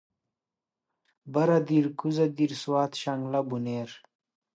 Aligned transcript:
بره 1.33 1.57
دير 1.69 1.85
کوزه 1.99 2.25
دير 2.37 2.51
سوات 2.63 2.91
شانګله 3.01 3.41
بونير 3.49 3.89